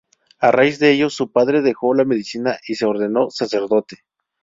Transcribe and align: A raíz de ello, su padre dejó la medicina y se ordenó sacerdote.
A 0.39 0.49
raíz 0.51 0.79
de 0.79 0.89
ello, 0.89 1.11
su 1.11 1.31
padre 1.31 1.61
dejó 1.61 1.93
la 1.93 2.05
medicina 2.05 2.57
y 2.67 2.73
se 2.73 2.87
ordenó 2.87 3.29
sacerdote. 3.29 4.03